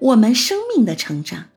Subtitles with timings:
[0.00, 1.48] 我们生命的成长，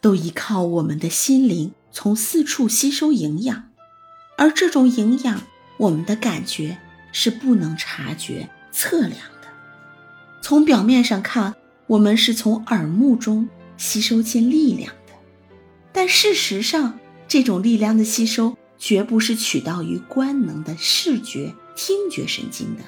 [0.00, 3.70] 都依靠我们的心灵从四处吸收营养，
[4.36, 5.42] 而这种营养，
[5.78, 6.78] 我们的感觉
[7.10, 9.48] 是不能察觉、测量的。
[10.40, 11.56] 从表面上看，
[11.88, 15.14] 我们是从耳目中吸收进力量的，
[15.92, 22.84] 但事实上，这种力量的吸收绝不是取道于官能的视觉、听觉神经的。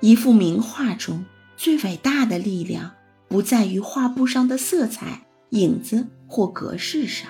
[0.00, 1.24] 一幅名画中
[1.56, 2.92] 最伟大的力量。
[3.28, 7.28] 不在于画布上的色彩、影子或格式上，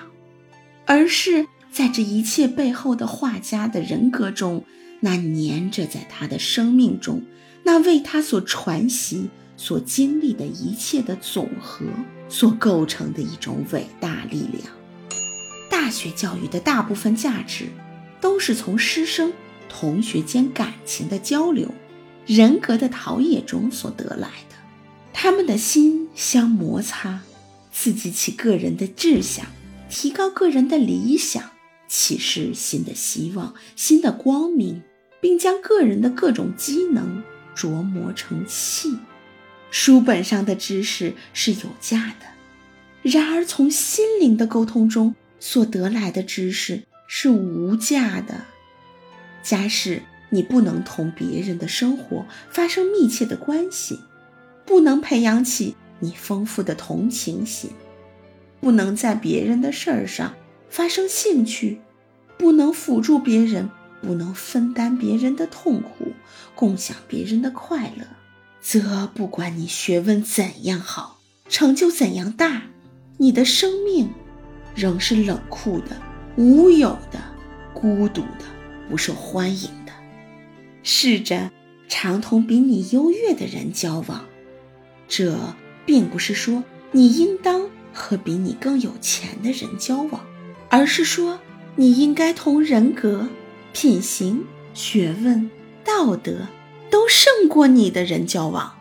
[0.85, 4.63] 而是在这一切背后的画家的人格中，
[5.01, 7.21] 那粘着在他的生命中，
[7.63, 11.85] 那为他所传习、所经历的一切的总和
[12.27, 14.63] 所构成的一种伟大力量。
[15.69, 17.69] 大学教育的大部分价值，
[18.19, 19.31] 都是从师生、
[19.67, 21.69] 同学间感情的交流、
[22.25, 24.29] 人格的陶冶中所得来。
[25.21, 27.19] 他们的心相摩擦，
[27.73, 29.47] 刺激起个人的志向，
[29.89, 31.43] 提高个人的理想，
[31.89, 34.81] 启示新的希望、新的光明，
[35.19, 37.21] 并将个人的各种机能
[37.53, 38.97] 琢磨成器。
[39.69, 42.25] 书本上的知识是有价的，
[43.01, 48.45] 然而从心灵的沟通中所得来的知识是无价的。
[49.43, 53.99] 假使你不能同别人的生活发生密切的关系，
[54.69, 57.71] 不能培养起你丰富的同情心，
[58.61, 60.35] 不能在别人的事儿上
[60.69, 61.81] 发生兴趣，
[62.37, 63.67] 不能辅助别人，
[63.99, 66.13] 不能分担别人的痛苦，
[66.53, 68.05] 共享别人的快乐，
[68.61, 71.19] 则不管你学问怎样好，
[71.49, 72.67] 成就怎样大，
[73.17, 74.11] 你的生命
[74.75, 75.99] 仍是冷酷的、
[76.37, 77.19] 无有的、
[77.73, 78.45] 孤独的、
[78.87, 79.91] 不受欢迎的。
[80.83, 81.49] 试着
[81.87, 84.25] 常同比你优越的人交往。
[85.09, 85.37] 这
[85.85, 90.23] 并不是说你应当和比你更有钱的人交往，
[90.69, 91.39] 而是说
[91.75, 93.27] 你应该同人格、
[93.73, 95.49] 品行、学问、
[95.83, 96.47] 道德
[96.91, 98.75] 都胜过你的人交往，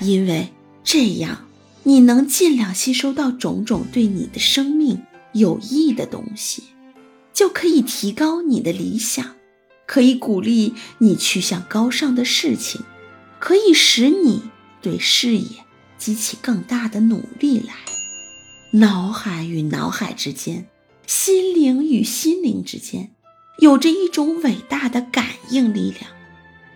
[0.00, 1.46] 因为这样
[1.84, 6.64] 你能尽量吸收到种种对你的生命有益的东西，
[7.32, 9.36] 就可以提高你的理想，
[9.86, 12.82] 可以鼓励你去向高尚的事情，
[13.38, 14.42] 可以使你。
[14.84, 15.64] 对视野
[15.96, 17.74] 激起更大的努力来，
[18.78, 20.66] 脑海与脑海之间，
[21.06, 23.10] 心灵与心灵之间，
[23.60, 26.10] 有着一种伟大的感应力量。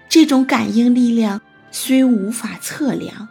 [0.09, 3.29] 这种感应力量虽无法测量，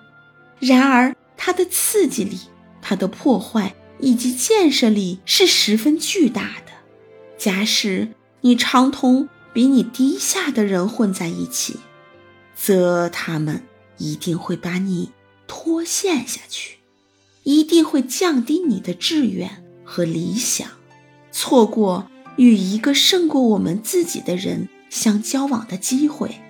[0.60, 2.38] 然而它的刺激力、
[2.80, 6.74] 它的破坏以及建设力是十分巨大的。
[7.40, 8.10] 假使
[8.42, 11.78] 你常同比你低下的人混在一起，
[12.56, 13.64] 则他们。
[13.98, 15.12] 一定会把你
[15.48, 16.78] 拖陷下去，
[17.44, 20.68] 一定会降低你的志愿和理想，
[21.32, 26.42] 错过与一个胜过我们自己的人相交往的机会，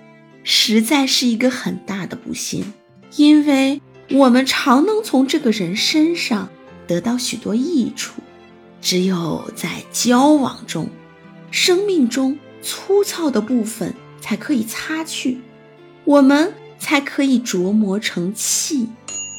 [0.42, 2.72] 实在是一个很大的不幸。
[3.16, 6.50] 因为我们常能从这个人身上
[6.86, 8.20] 得到许多益处，
[8.82, 10.88] 只有在交往中，
[11.50, 15.38] 生命中粗糙的部分才可以擦去。
[16.04, 16.52] 我们。
[16.78, 18.88] 才可以琢磨成器，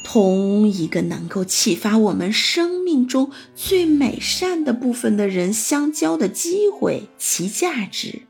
[0.03, 8.23] 同一个能够启发我们生命中最美善的部分的人相交的机会，其价值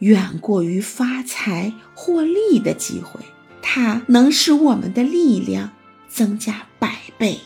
[0.00, 3.20] 远过于发财获利的机会。
[3.62, 5.72] 它能使我们的力量
[6.08, 7.38] 增加百倍。